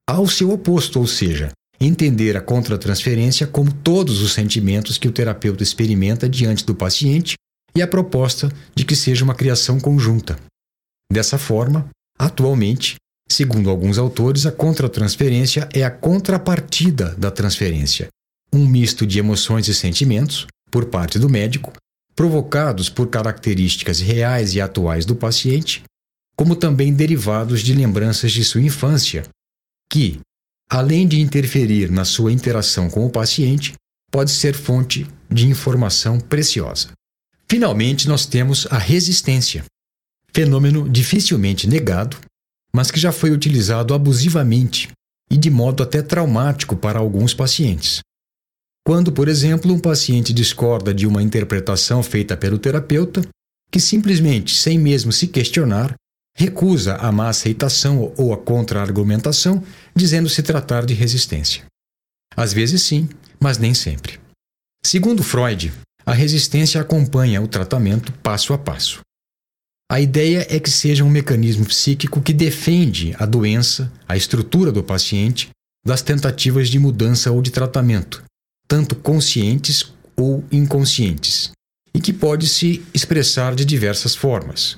Ao 0.08 0.28
seu 0.28 0.52
oposto, 0.52 1.00
ou 1.00 1.08
seja, 1.08 1.52
entender 1.80 2.36
a 2.36 2.42
contratransferência 2.42 3.48
como 3.48 3.72
todos 3.72 4.22
os 4.22 4.34
sentimentos 4.34 4.98
que 4.98 5.08
o 5.08 5.12
terapeuta 5.12 5.64
experimenta 5.64 6.28
diante 6.28 6.66
do 6.66 6.76
paciente 6.76 7.36
e 7.76 7.82
a 7.82 7.88
proposta 7.88 8.52
de 8.76 8.86
que 8.86 8.96
seja 8.96 9.24
uma 9.24 9.36
criação 9.36 9.80
conjunta. 9.80 10.40
Dessa 11.12 11.38
forma, 11.38 11.90
atualmente, 12.18 12.96
segundo 13.28 13.70
alguns 13.70 13.98
autores, 13.98 14.46
a 14.46 14.52
contratransferência 14.52 15.68
é 15.74 15.84
a 15.84 15.92
contrapartida 15.92 17.16
da 17.16 17.32
transferência, 17.32 18.08
um 18.54 18.68
misto 18.68 19.06
de 19.06 19.20
emoções 19.20 19.68
e 19.68 19.74
sentimentos, 19.74 20.48
por 20.72 20.86
parte 20.86 21.18
do 21.18 21.30
médico, 21.30 21.74
provocados 22.16 22.90
por 22.90 23.08
características 23.08 24.00
reais 24.00 24.54
e 24.54 24.62
atuais 24.62 25.06
do 25.06 25.16
paciente, 25.16 25.84
como 26.36 26.56
também 26.56 26.94
derivados 26.94 27.62
de 27.62 27.74
lembranças 27.74 28.32
de 28.32 28.44
sua 28.44 28.62
infância, 28.62 29.24
que, 29.92 30.20
além 30.70 31.08
de 31.08 31.20
interferir 31.20 31.90
na 31.90 32.06
sua 32.06 32.32
interação 32.32 32.90
com 32.90 33.06
o 33.06 33.10
paciente, 33.10 33.74
pode 34.12 34.32
ser 34.32 34.54
fonte 34.54 35.08
de 35.30 35.48
informação 35.48 36.20
preciosa. 36.20 36.90
Finalmente, 37.50 38.08
nós 38.08 38.28
temos 38.28 38.68
a 38.70 38.78
resistência, 38.78 39.66
fenômeno 40.32 40.88
dificilmente 40.88 41.68
negado, 41.68 42.18
mas 42.74 42.92
que 42.92 43.00
já 43.00 43.12
foi 43.12 43.32
utilizado 43.32 43.94
abusivamente 43.94 44.90
e 45.32 45.36
de 45.36 45.50
modo 45.50 45.82
até 45.82 46.02
traumático 46.02 46.76
para 46.76 47.00
alguns 47.00 47.34
pacientes. 47.34 48.02
Quando, 48.86 49.12
por 49.12 49.28
exemplo, 49.28 49.74
um 49.74 49.80
paciente 49.80 50.32
discorda 50.32 50.94
de 50.94 51.06
uma 51.08 51.22
interpretação 51.22 52.02
feita 52.02 52.38
pelo 52.38 52.58
terapeuta, 52.58 53.28
que 53.72 53.80
simplesmente, 53.80 54.56
sem 54.56 54.78
mesmo 54.80 55.12
se 55.12 55.28
questionar, 55.28 55.96
recusa 56.36 56.96
a 56.96 57.12
má 57.12 57.30
aceitação 57.30 58.14
ou 58.18 58.34
a 58.34 58.38
contra-argumentação, 58.38 59.64
dizendo 59.96 60.30
se 60.30 60.42
tratar 60.42 60.86
de 60.86 60.94
resistência. 60.94 61.66
Às 62.36 62.54
vezes 62.54 62.84
sim, 62.84 63.10
mas 63.40 63.58
nem 63.58 63.74
sempre. 63.74 64.20
Segundo 64.84 65.22
Freud, 65.22 65.74
a 66.10 66.14
resistência 66.14 66.82
acompanha 66.82 67.40
o 67.40 67.48
tratamento 67.48 68.12
passo 68.14 68.52
a 68.52 68.58
passo. 68.58 69.02
A 69.92 70.02
ideia 70.02 70.44
é 70.50 70.60
que 70.60 70.72
seja 70.72 71.04
um 71.04 71.10
mecanismo 71.10 71.68
psíquico 71.68 72.20
que 72.20 72.34
defende 72.34 73.16
a 73.20 73.28
doença, 73.28 73.94
a 74.08 74.18
estrutura 74.18 74.72
do 74.72 74.84
paciente, 74.84 75.52
das 75.86 76.02
tentativas 76.02 76.68
de 76.68 76.80
mudança 76.80 77.32
ou 77.32 77.44
de 77.44 77.52
tratamento, 77.52 78.24
tanto 78.68 78.96
conscientes 78.96 79.94
ou 80.18 80.44
inconscientes, 80.52 81.52
e 81.94 82.02
que 82.02 82.12
pode 82.12 82.48
se 82.48 82.84
expressar 82.92 83.54
de 83.54 83.64
diversas 83.64 84.16
formas, 84.16 84.78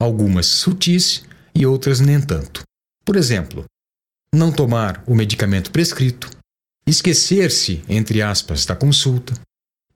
algumas 0.00 0.46
sutis 0.46 1.24
e 1.52 1.66
outras 1.66 1.98
nem 1.98 2.20
tanto. 2.20 2.62
Por 3.04 3.16
exemplo, 3.16 3.64
não 4.32 4.52
tomar 4.52 5.02
o 5.08 5.14
medicamento 5.16 5.72
prescrito, 5.72 6.30
esquecer-se, 6.86 7.82
entre 7.88 8.22
aspas, 8.22 8.64
da 8.64 8.76
consulta, 8.76 9.34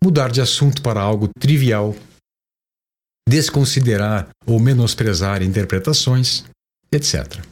mudar 0.07 0.31
de 0.31 0.41
assunto 0.41 0.83
para 0.83 1.01
algo 1.01 1.29
trivial, 1.37 1.93
desconsiderar 3.29 4.29
ou 4.47 4.61
menosprezar 4.61 5.43
interpretações, 5.43 6.45
etc. 6.93 7.45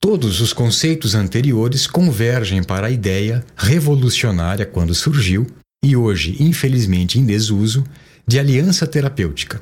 Todos 0.00 0.40
os 0.40 0.52
conceitos 0.52 1.14
anteriores 1.14 1.86
convergem 1.86 2.64
para 2.64 2.88
a 2.88 2.90
ideia 2.90 3.46
revolucionária 3.56 4.66
quando 4.66 4.92
surgiu 4.92 5.46
e 5.84 5.94
hoje, 5.94 6.36
infelizmente, 6.42 7.20
em 7.20 7.24
desuso, 7.24 7.84
de 8.26 8.40
aliança 8.40 8.84
terapêutica, 8.84 9.60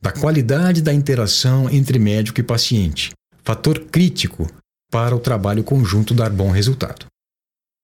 da 0.00 0.10
qualidade 0.10 0.80
da 0.80 0.94
interação 0.94 1.68
entre 1.68 1.98
médico 1.98 2.40
e 2.40 2.42
paciente, 2.42 3.10
fator 3.44 3.78
crítico 3.80 4.50
para 4.90 5.14
o 5.14 5.20
trabalho 5.20 5.62
conjunto 5.62 6.14
dar 6.14 6.30
bom 6.30 6.50
resultado. 6.50 7.04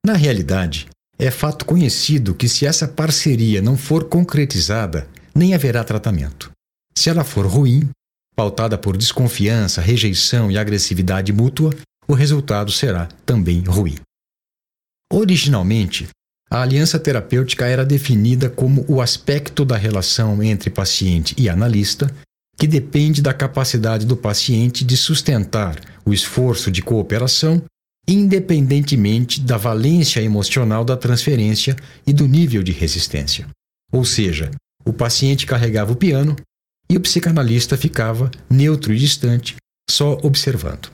Na 0.06 0.14
realidade, 0.14 0.88
é 1.18 1.30
fato 1.30 1.64
conhecido 1.64 2.34
que 2.34 2.48
se 2.48 2.66
essa 2.66 2.88
parceria 2.88 3.62
não 3.62 3.76
for 3.76 4.04
concretizada, 4.04 5.08
nem 5.34 5.54
haverá 5.54 5.84
tratamento. 5.84 6.50
Se 6.96 7.08
ela 7.08 7.24
for 7.24 7.46
ruim, 7.46 7.88
pautada 8.36 8.76
por 8.76 8.96
desconfiança, 8.96 9.80
rejeição 9.80 10.50
e 10.50 10.58
agressividade 10.58 11.32
mútua, 11.32 11.74
o 12.06 12.14
resultado 12.14 12.70
será 12.70 13.08
também 13.24 13.60
ruim. 13.60 13.96
Originalmente, 15.12 16.08
a 16.50 16.62
aliança 16.62 16.98
terapêutica 16.98 17.66
era 17.66 17.84
definida 17.84 18.50
como 18.50 18.84
o 18.88 19.00
aspecto 19.00 19.64
da 19.64 19.76
relação 19.76 20.42
entre 20.42 20.70
paciente 20.70 21.34
e 21.38 21.48
analista 21.48 22.14
que 22.56 22.66
depende 22.66 23.20
da 23.20 23.34
capacidade 23.34 24.06
do 24.06 24.16
paciente 24.16 24.84
de 24.84 24.96
sustentar 24.96 25.80
o 26.04 26.12
esforço 26.12 26.70
de 26.70 26.82
cooperação, 26.82 27.62
independentemente 28.06 29.40
da 29.40 29.56
valência 29.56 30.20
emocional 30.20 30.84
da 30.84 30.96
transferência 30.96 31.76
e 32.06 32.12
do 32.12 32.26
nível 32.26 32.62
de 32.62 32.72
resistência. 32.72 33.46
Ou 33.92 34.04
seja, 34.04 34.50
o 34.84 34.92
paciente 34.92 35.46
carregava 35.46 35.92
o 35.92 35.96
piano 35.96 36.36
e 36.88 36.96
o 36.96 37.00
psicanalista 37.00 37.76
ficava 37.76 38.30
neutro 38.50 38.92
e 38.92 38.98
distante, 38.98 39.56
só 39.88 40.18
observando. 40.22 40.90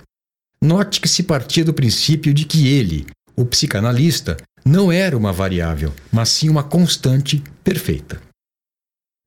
Note 0.63 1.01
que 1.01 1.09
se 1.09 1.23
partia 1.23 1.65
do 1.65 1.75
princípio 1.75 2.33
de 2.33 2.45
que 2.45 2.69
ele, 2.69 3.07
o 3.35 3.45
psicanalista, 3.45 4.37
não 4.65 4.93
era 4.93 5.17
uma 5.17 5.33
variável, 5.33 5.93
mas 6.13 6.29
sim 6.29 6.49
uma 6.49 6.63
constante 6.63 7.43
perfeita. 7.65 8.21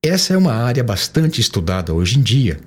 Essa 0.05 0.33
é 0.33 0.37
uma 0.37 0.53
área 0.53 0.83
bastante 0.83 1.41
estudada 1.41 1.93
hoje 1.93 2.19
em 2.19 2.21
dia 2.21 2.59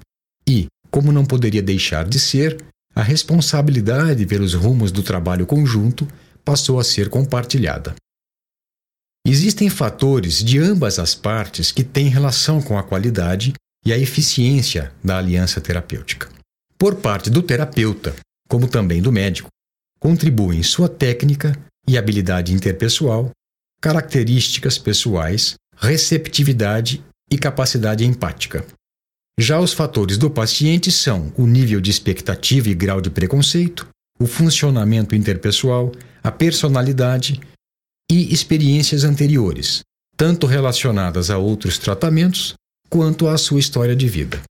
e, 0.48 0.66
como 0.90 1.12
não 1.12 1.24
poderia 1.24 1.62
deixar 1.62 2.08
de 2.08 2.18
ser, 2.18 2.56
a 2.96 3.02
responsabilidade 3.02 4.24
pelos 4.24 4.54
rumos 4.54 4.90
do 4.90 5.02
trabalho 5.02 5.46
conjunto 5.46 6.08
passou 6.42 6.80
a 6.80 6.84
ser 6.84 7.10
compartilhada. 7.10 7.94
Existem 9.26 9.68
fatores 9.68 10.42
de 10.42 10.58
ambas 10.58 10.98
as 10.98 11.14
partes 11.14 11.70
que 11.70 11.84
têm 11.84 12.08
relação 12.08 12.62
com 12.62 12.78
a 12.78 12.82
qualidade 12.82 13.52
e 13.84 13.92
a 13.92 13.98
eficiência 13.98 14.94
da 15.04 15.18
aliança 15.18 15.60
terapêutica. 15.60 16.30
Por 16.78 16.96
parte 16.96 17.28
do 17.28 17.42
terapeuta, 17.42 18.16
como 18.48 18.66
também 18.66 19.02
do 19.02 19.12
médico, 19.12 19.48
contribuem 20.00 20.62
sua 20.62 20.88
técnica 20.88 21.52
e 21.86 21.98
habilidade 21.98 22.54
interpessoal, 22.54 23.30
características 23.80 24.78
pessoais, 24.78 25.54
receptividade 25.76 27.04
e 27.30 27.36
capacidade 27.36 28.06
empática. 28.06 28.64
Já 29.38 29.60
os 29.60 29.74
fatores 29.74 30.16
do 30.16 30.30
paciente 30.30 30.90
são 30.90 31.30
o 31.36 31.46
nível 31.46 31.78
de 31.80 31.90
expectativa 31.90 32.70
e 32.70 32.74
grau 32.74 33.02
de 33.02 33.10
preconceito, 33.10 33.86
o 34.18 34.26
funcionamento 34.26 35.14
interpessoal, 35.14 35.92
a 36.22 36.32
personalidade 36.32 37.38
e 38.10 38.32
experiências 38.32 39.04
anteriores, 39.04 39.82
tanto 40.16 40.46
relacionadas 40.46 41.28
a 41.28 41.36
outros 41.36 41.76
tratamentos 41.76 42.54
quanto 42.88 43.28
à 43.28 43.36
sua 43.36 43.60
história 43.60 43.94
de 43.94 44.08
vida. 44.08 44.40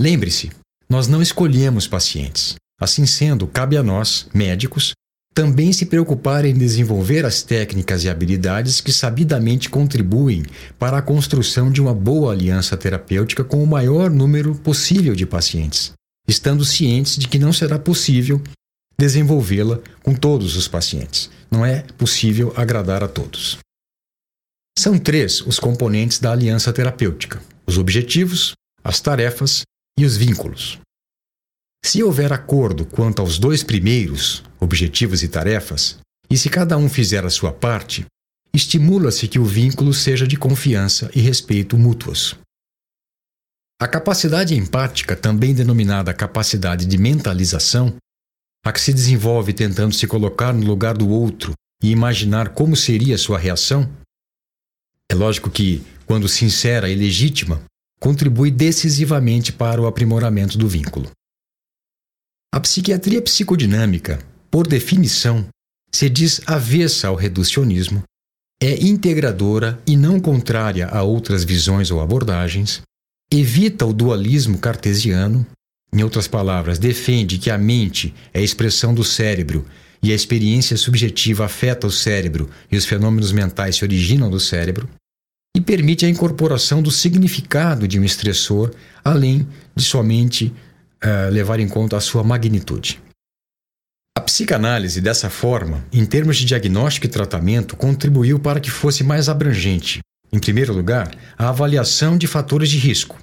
Lembre-se, 0.00 0.50
nós 0.88 1.08
não 1.08 1.22
escolhemos 1.22 1.88
pacientes. 1.88 2.54
Assim 2.78 3.06
sendo, 3.06 3.46
cabe 3.46 3.76
a 3.76 3.82
nós, 3.82 4.28
médicos, 4.32 4.92
também 5.38 5.72
se 5.72 5.86
preocupar 5.86 6.44
em 6.44 6.52
desenvolver 6.52 7.24
as 7.24 7.44
técnicas 7.44 8.02
e 8.02 8.08
habilidades 8.08 8.80
que 8.80 8.92
sabidamente 8.92 9.70
contribuem 9.70 10.42
para 10.76 10.98
a 10.98 11.02
construção 11.02 11.70
de 11.70 11.80
uma 11.80 11.94
boa 11.94 12.32
aliança 12.32 12.76
terapêutica 12.76 13.44
com 13.44 13.62
o 13.62 13.66
maior 13.66 14.10
número 14.10 14.52
possível 14.56 15.14
de 15.14 15.24
pacientes, 15.24 15.92
estando 16.26 16.64
cientes 16.64 17.16
de 17.16 17.28
que 17.28 17.38
não 17.38 17.52
será 17.52 17.78
possível 17.78 18.42
desenvolvê-la 18.98 19.78
com 20.02 20.12
todos 20.12 20.56
os 20.56 20.66
pacientes. 20.66 21.30
Não 21.48 21.64
é 21.64 21.82
possível 21.96 22.52
agradar 22.56 23.04
a 23.04 23.06
todos. 23.06 23.58
São 24.76 24.98
três 24.98 25.40
os 25.42 25.60
componentes 25.60 26.18
da 26.18 26.32
aliança 26.32 26.72
terapêutica: 26.72 27.40
os 27.64 27.78
objetivos, 27.78 28.54
as 28.82 29.00
tarefas 29.00 29.62
e 29.96 30.04
os 30.04 30.16
vínculos. 30.16 30.80
Se 31.88 32.02
houver 32.02 32.34
acordo 32.34 32.84
quanto 32.84 33.22
aos 33.22 33.38
dois 33.38 33.62
primeiros, 33.62 34.44
objetivos 34.60 35.22
e 35.22 35.28
tarefas, 35.28 35.96
e 36.28 36.36
se 36.36 36.50
cada 36.50 36.76
um 36.76 36.86
fizer 36.86 37.24
a 37.24 37.30
sua 37.30 37.50
parte, 37.50 38.04
estimula-se 38.52 39.26
que 39.26 39.38
o 39.38 39.44
vínculo 39.46 39.94
seja 39.94 40.26
de 40.26 40.36
confiança 40.36 41.10
e 41.14 41.20
respeito 41.22 41.78
mútuos. 41.78 42.36
A 43.80 43.88
capacidade 43.88 44.54
empática, 44.54 45.16
também 45.16 45.54
denominada 45.54 46.12
capacidade 46.12 46.84
de 46.84 46.98
mentalização, 46.98 47.96
a 48.66 48.70
que 48.70 48.82
se 48.82 48.92
desenvolve 48.92 49.54
tentando 49.54 49.94
se 49.94 50.06
colocar 50.06 50.52
no 50.52 50.66
lugar 50.66 50.94
do 50.94 51.08
outro 51.08 51.54
e 51.82 51.90
imaginar 51.90 52.50
como 52.50 52.76
seria 52.76 53.16
sua 53.16 53.38
reação, 53.38 53.90
é 55.10 55.14
lógico 55.14 55.48
que, 55.48 55.82
quando 56.04 56.28
sincera 56.28 56.90
e 56.90 56.94
legítima, 56.94 57.62
contribui 57.98 58.50
decisivamente 58.50 59.54
para 59.54 59.80
o 59.80 59.86
aprimoramento 59.86 60.58
do 60.58 60.68
vínculo. 60.68 61.10
A 62.52 62.60
psiquiatria 62.60 63.20
psicodinâmica, 63.20 64.18
por 64.50 64.66
definição, 64.66 65.46
se 65.92 66.08
diz 66.08 66.40
avessa 66.46 67.08
ao 67.08 67.14
reducionismo, 67.14 68.02
é 68.60 68.82
integradora 68.82 69.80
e 69.86 69.96
não 69.96 70.18
contrária 70.18 70.86
a 70.88 71.02
outras 71.02 71.44
visões 71.44 71.90
ou 71.90 72.00
abordagens, 72.00 72.80
evita 73.30 73.84
o 73.84 73.92
dualismo 73.92 74.58
cartesiano, 74.58 75.46
em 75.92 76.02
outras 76.02 76.26
palavras, 76.26 76.78
defende 76.78 77.38
que 77.38 77.50
a 77.50 77.58
mente 77.58 78.14
é 78.32 78.40
a 78.40 78.42
expressão 78.42 78.94
do 78.94 79.04
cérebro 79.04 79.66
e 80.02 80.10
a 80.10 80.14
experiência 80.14 80.76
subjetiva 80.76 81.44
afeta 81.44 81.86
o 81.86 81.92
cérebro 81.92 82.48
e 82.72 82.76
os 82.76 82.86
fenômenos 82.86 83.30
mentais 83.30 83.76
se 83.76 83.84
originam 83.84 84.30
do 84.30 84.40
cérebro, 84.40 84.88
e 85.56 85.60
permite 85.60 86.06
a 86.06 86.08
incorporação 86.08 86.80
do 86.80 86.90
significado 86.90 87.88
de 87.88 87.98
um 87.98 88.04
estressor, 88.04 88.70
além 89.04 89.46
de 89.74 89.82
somente 89.82 90.52
uh, 91.04 91.30
levar 91.30 91.60
em 91.60 91.68
conta 91.68 91.96
a 91.96 92.00
sua 92.00 92.22
magnitude. 92.22 93.00
A 94.16 94.20
psicanálise, 94.20 95.00
dessa 95.00 95.30
forma, 95.30 95.84
em 95.92 96.04
termos 96.04 96.36
de 96.36 96.44
diagnóstico 96.44 97.06
e 97.06 97.08
tratamento, 97.08 97.76
contribuiu 97.76 98.38
para 98.38 98.60
que 98.60 98.70
fosse 98.70 99.04
mais 99.04 99.28
abrangente. 99.28 100.00
Em 100.32 100.38
primeiro 100.38 100.74
lugar, 100.74 101.10
a 101.38 101.48
avaliação 101.48 102.18
de 102.18 102.26
fatores 102.26 102.68
de 102.68 102.78
risco. 102.78 103.16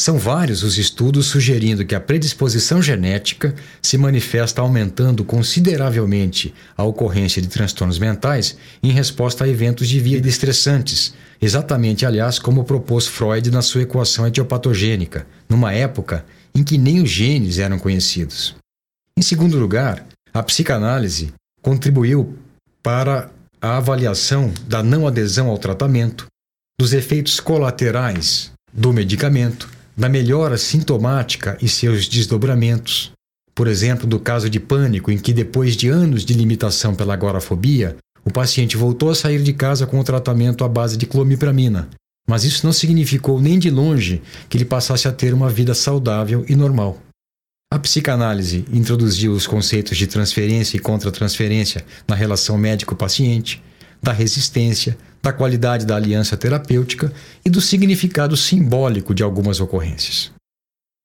São 0.00 0.18
vários 0.18 0.64
os 0.64 0.78
estudos 0.78 1.26
sugerindo 1.26 1.84
que 1.84 1.94
a 1.94 2.00
predisposição 2.00 2.82
genética 2.82 3.54
se 3.80 3.96
manifesta 3.96 4.60
aumentando 4.60 5.24
consideravelmente 5.24 6.52
a 6.76 6.82
ocorrência 6.82 7.40
de 7.40 7.46
transtornos 7.46 8.00
mentais 8.00 8.56
em 8.82 8.90
resposta 8.90 9.44
a 9.44 9.48
eventos 9.48 9.88
de 9.88 10.00
vida 10.00 10.28
estressantes, 10.28 11.14
exatamente, 11.40 12.04
aliás, 12.04 12.40
como 12.40 12.64
propôs 12.64 13.06
Freud 13.06 13.48
na 13.52 13.62
sua 13.62 13.82
equação 13.82 14.26
etiopatogênica, 14.26 15.24
numa 15.48 15.72
época 15.72 16.24
em 16.54 16.62
que 16.62 16.76
nem 16.78 17.02
os 17.02 17.10
genes 17.10 17.58
eram 17.58 17.78
conhecidos. 17.78 18.54
Em 19.16 19.22
segundo 19.22 19.58
lugar, 19.58 20.06
a 20.32 20.42
psicanálise 20.42 21.32
contribuiu 21.60 22.36
para 22.82 23.30
a 23.60 23.76
avaliação 23.76 24.52
da 24.66 24.82
não 24.82 25.06
adesão 25.06 25.48
ao 25.48 25.58
tratamento, 25.58 26.26
dos 26.80 26.92
efeitos 26.92 27.38
colaterais 27.38 28.50
do 28.72 28.92
medicamento, 28.92 29.68
da 29.96 30.08
melhora 30.08 30.58
sintomática 30.58 31.56
e 31.60 31.68
seus 31.68 32.08
desdobramentos. 32.08 33.12
Por 33.54 33.68
exemplo, 33.68 34.06
do 34.06 34.18
caso 34.18 34.48
de 34.48 34.58
pânico, 34.58 35.10
em 35.10 35.18
que 35.18 35.32
depois 35.32 35.76
de 35.76 35.88
anos 35.88 36.24
de 36.24 36.32
limitação 36.34 36.94
pela 36.94 37.14
agorafobia, 37.14 37.96
o 38.24 38.32
paciente 38.32 38.76
voltou 38.76 39.10
a 39.10 39.14
sair 39.14 39.42
de 39.42 39.52
casa 39.52 39.86
com 39.86 40.00
o 40.00 40.04
tratamento 40.04 40.64
à 40.64 40.68
base 40.68 40.96
de 40.96 41.06
clomipramina, 41.06 41.88
mas 42.28 42.44
isso 42.44 42.64
não 42.64 42.72
significou 42.72 43.40
nem 43.40 43.58
de 43.58 43.70
longe 43.70 44.22
que 44.48 44.56
ele 44.56 44.64
passasse 44.64 45.08
a 45.08 45.12
ter 45.12 45.34
uma 45.34 45.50
vida 45.50 45.74
saudável 45.74 46.44
e 46.48 46.54
normal. 46.54 47.00
A 47.72 47.78
psicanálise 47.78 48.66
introduziu 48.72 49.32
os 49.32 49.46
conceitos 49.46 49.96
de 49.96 50.06
transferência 50.06 50.76
e 50.76 50.80
contra-transferência 50.80 51.84
na 52.06 52.14
relação 52.14 52.58
médico-paciente, 52.58 53.62
da 54.02 54.12
resistência, 54.12 54.96
da 55.22 55.32
qualidade 55.32 55.86
da 55.86 55.96
aliança 55.96 56.36
terapêutica 56.36 57.12
e 57.44 57.48
do 57.48 57.60
significado 57.60 58.36
simbólico 58.36 59.14
de 59.14 59.22
algumas 59.22 59.60
ocorrências. 59.60 60.32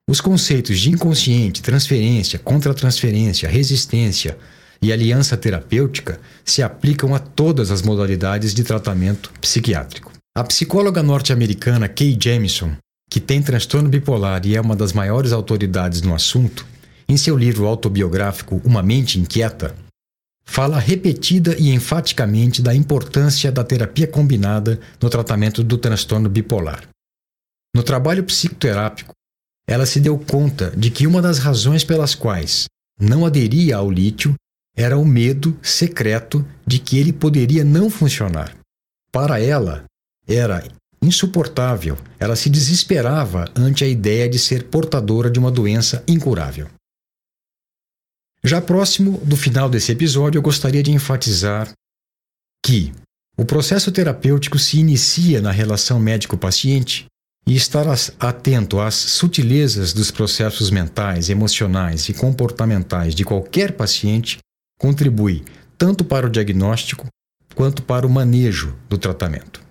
Os 0.10 0.20
conceitos 0.20 0.80
de 0.80 0.90
inconsciente, 0.90 1.62
transferência, 1.62 2.40
contra-transferência, 2.40 3.48
resistência 3.48 4.38
e 4.82 4.92
aliança 4.92 5.38
terapêutica 5.38 6.20
se 6.44 6.64
aplicam 6.64 7.14
a 7.14 7.20
todas 7.20 7.72
as 7.72 7.82
modalidades 7.82 8.54
de 8.54 8.64
tratamento 8.64 9.32
psiquiátrico. 9.40 10.17
A 10.38 10.44
psicóloga 10.44 11.02
norte-americana 11.02 11.90
Kay 11.90 12.16
Jamison 12.22 12.78
que 13.10 13.20
tem 13.20 13.42
transtorno 13.42 13.90
bipolar 13.90 14.46
e 14.46 14.56
é 14.56 14.62
uma 14.62 14.76
das 14.76 14.94
maiores 14.94 15.32
autoridades 15.32 16.04
no 16.04 16.14
assunto, 16.14 16.64
em 17.10 17.18
seu 17.18 17.36
livro 17.36 17.66
autobiográfico 17.66 18.62
Uma 18.64 18.84
Mente 18.84 19.20
Inquieta, 19.20 19.76
fala 20.46 20.78
repetida 20.78 21.56
e 21.58 21.70
enfaticamente 21.70 22.62
da 22.62 22.76
importância 22.76 23.52
da 23.52 23.64
terapia 23.64 24.06
combinada 24.06 24.80
no 25.02 25.10
tratamento 25.10 25.64
do 25.64 25.76
transtorno 25.76 26.30
bipolar. 26.30 26.88
No 27.76 27.82
trabalho 27.82 28.24
psicoterápico, 28.24 29.14
ela 29.68 29.88
se 29.88 30.00
deu 30.00 30.20
conta 30.20 30.70
de 30.78 30.92
que 30.92 31.08
uma 31.08 31.20
das 31.20 31.40
razões 31.40 31.84
pelas 31.84 32.14
quais 32.14 32.66
não 33.02 33.26
aderia 33.26 33.78
ao 33.78 33.90
lítio 33.90 34.36
era 34.76 35.00
o 35.00 35.04
medo 35.04 35.58
secreto 35.64 36.46
de 36.64 36.78
que 36.78 37.00
ele 37.00 37.12
poderia 37.12 37.64
não 37.64 37.90
funcionar. 37.90 38.56
Para 39.12 39.42
ela, 39.42 39.84
era 40.28 40.64
insuportável, 41.02 41.98
ela 42.20 42.36
se 42.36 42.50
desesperava 42.50 43.46
ante 43.56 43.84
a 43.84 43.88
ideia 43.88 44.28
de 44.28 44.40
ser 44.40 44.66
portadora 44.66 45.30
de 45.30 45.40
uma 45.40 45.52
doença 45.52 46.04
incurável. 46.08 46.68
Já 48.44 48.62
próximo 48.62 49.18
do 49.24 49.36
final 49.36 49.70
desse 49.70 49.92
episódio, 49.92 50.40
eu 50.40 50.42
gostaria 50.42 50.84
de 50.84 50.92
enfatizar 50.92 51.72
que 52.66 52.92
o 53.38 53.46
processo 53.46 53.92
terapêutico 53.92 54.58
se 54.58 54.80
inicia 54.80 55.42
na 55.42 55.52
relação 55.52 56.00
médico-paciente 56.00 57.06
e 57.46 57.56
estar 57.56 57.86
atento 58.20 58.80
às 58.80 58.96
sutilezas 58.96 59.94
dos 59.94 60.12
processos 60.12 60.70
mentais, 60.70 61.30
emocionais 61.30 62.10
e 62.10 62.14
comportamentais 62.14 63.16
de 63.16 63.24
qualquer 63.24 63.74
paciente 63.74 64.40
contribui 64.80 65.46
tanto 65.78 66.04
para 66.04 66.28
o 66.28 66.30
diagnóstico 66.30 67.08
quanto 67.56 67.82
para 67.82 68.06
o 68.06 68.10
manejo 68.10 68.76
do 68.90 68.98
tratamento. 68.98 69.67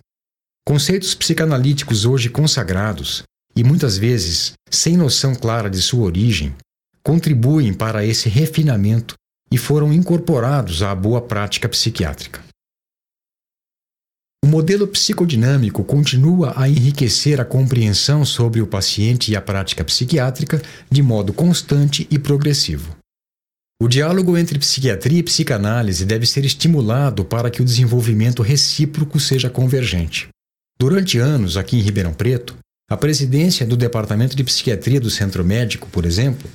Conceitos 0.69 1.15
psicanalíticos 1.15 2.05
hoje 2.05 2.29
consagrados 2.29 3.23
e 3.55 3.63
muitas 3.63 3.97
vezes 3.97 4.55
sem 4.69 4.97
noção 4.97 5.33
clara 5.33 5.71
de 5.71 5.81
sua 5.81 6.05
origem 6.05 6.57
contribuem 7.05 7.73
para 7.73 8.05
esse 8.05 8.29
refinamento 8.29 9.15
e 9.49 9.57
foram 9.57 9.93
incorporados 9.93 10.83
à 10.83 10.93
boa 10.93 11.23
prática 11.23 11.69
psiquiátrica. 11.69 12.43
O 14.45 14.49
modelo 14.49 14.89
psicodinâmico 14.89 15.85
continua 15.85 16.53
a 16.61 16.69
enriquecer 16.69 17.41
a 17.41 17.45
compreensão 17.45 18.25
sobre 18.25 18.61
o 18.61 18.67
paciente 18.67 19.31
e 19.31 19.37
a 19.37 19.41
prática 19.41 19.85
psiquiátrica 19.85 20.61
de 20.91 21.01
modo 21.01 21.33
constante 21.33 22.09
e 22.11 22.19
progressivo. 22.19 22.97
O 23.81 23.87
diálogo 23.87 24.37
entre 24.37 24.59
psiquiatria 24.59 25.21
e 25.21 25.23
psicanálise 25.23 26.05
deve 26.05 26.27
ser 26.27 26.45
estimulado 26.45 27.25
para 27.25 27.53
que 27.53 27.63
o 27.63 27.65
desenvolvimento 27.65 28.43
recíproco 28.43 29.21
seja 29.21 29.49
convergente. 29.49 30.29
Durante 30.79 31.19
anos, 31.19 31.57
aqui 31.57 31.77
em 31.77 31.81
Ribeirão 31.81 32.13
Preto, 32.13 32.57
a 32.89 32.97
presidência 32.97 33.67
do 33.67 33.77
Departamento 33.77 34.37
de 34.37 34.45
Psiquiatria 34.45 35.01
do 35.01 35.11
Centro 35.11 35.45
Médico, 35.45 35.89
por 35.89 36.05
exemplo, 36.05 36.49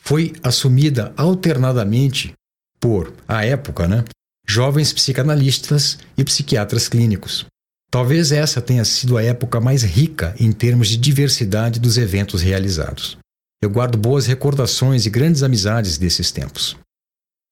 foi 0.00 0.34
assumida 0.42 1.12
alternadamente 1.16 2.32
por, 2.78 3.12
à 3.26 3.44
época, 3.44 3.88
né, 3.88 4.04
jovens 4.46 4.92
psicanalistas 4.92 5.98
e 6.16 6.24
psiquiatras 6.24 6.88
clínicos. 6.88 7.46
Talvez 7.90 8.32
essa 8.32 8.60
tenha 8.60 8.84
sido 8.84 9.16
a 9.16 9.22
época 9.22 9.60
mais 9.60 9.82
rica 9.82 10.34
em 10.38 10.52
termos 10.52 10.88
de 10.88 10.96
diversidade 10.96 11.80
dos 11.80 11.96
eventos 11.96 12.42
realizados. 12.42 13.16
Eu 13.62 13.70
guardo 13.70 13.98
boas 13.98 14.26
recordações 14.26 15.06
e 15.06 15.10
grandes 15.10 15.42
amizades 15.42 15.98
desses 15.98 16.30
tempos. 16.30 16.76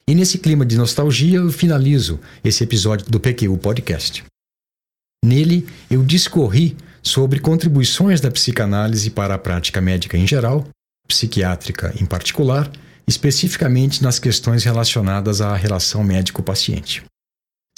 E 0.07 0.15
nesse 0.15 0.39
clima 0.39 0.65
de 0.65 0.77
nostalgia, 0.77 1.39
eu 1.39 1.51
finalizo 1.51 2.21
esse 2.45 2.63
episódio 2.63 3.11
do 3.11 3.19
PQU 3.19 3.59
Podcast. 3.59 4.25
Nele, 5.25 5.67
eu 5.91 6.03
discorri 6.03 6.77
sobre 7.03 7.41
contribuições 7.41 8.21
da 8.21 8.31
psicanálise 8.31 9.11
para 9.11 9.35
a 9.35 9.39
prática 9.39 9.81
médica 9.81 10.17
em 10.17 10.27
geral 10.27 10.67
psiquiátrica 11.07 11.95
em 12.01 12.05
particular, 12.05 12.71
especificamente 13.07 14.03
nas 14.03 14.19
questões 14.19 14.65
relacionadas 14.65 15.41
à 15.41 15.55
relação 15.55 16.03
médico-paciente. 16.03 17.05